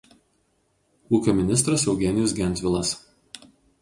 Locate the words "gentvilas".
2.41-2.95